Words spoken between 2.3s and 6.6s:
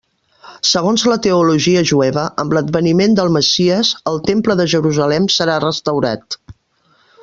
amb l'adveniment del Messies, el Temple de Jerusalem serà restaurat.